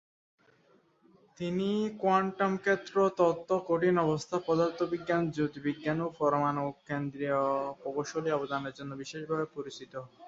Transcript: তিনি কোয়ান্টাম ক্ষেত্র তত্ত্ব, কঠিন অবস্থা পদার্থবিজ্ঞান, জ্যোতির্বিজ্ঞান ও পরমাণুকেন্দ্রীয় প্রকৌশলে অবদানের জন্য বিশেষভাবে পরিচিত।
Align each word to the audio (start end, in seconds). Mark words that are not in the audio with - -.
তিনি 1.39 1.69
কোয়ান্টাম 2.01 2.51
ক্ষেত্র 2.57 2.95
তত্ত্ব, 3.19 3.49
কঠিন 3.67 3.95
অবস্থা 4.05 4.35
পদার্থবিজ্ঞান, 4.47 5.21
জ্যোতির্বিজ্ঞান 5.35 5.97
ও 6.01 6.17
পরমাণুকেন্দ্রীয় 6.19 7.41
প্রকৌশলে 7.81 8.29
অবদানের 8.31 8.73
জন্য 8.77 8.91
বিশেষভাবে 9.01 9.45
পরিচিত। 9.55 9.93